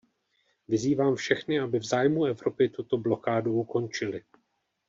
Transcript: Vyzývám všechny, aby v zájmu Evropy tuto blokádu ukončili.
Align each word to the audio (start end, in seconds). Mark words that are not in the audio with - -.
Vyzývám 0.67 1.15
všechny, 1.15 1.59
aby 1.59 1.79
v 1.79 1.85
zájmu 1.85 2.25
Evropy 2.25 2.69
tuto 2.69 2.97
blokádu 2.97 3.53
ukončili. 3.53 4.23